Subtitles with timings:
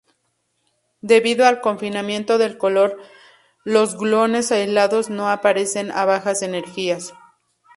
[1.01, 2.97] Debido al confinamiento del color,
[3.63, 7.13] los gluones aislados no aparecen a bajas energías.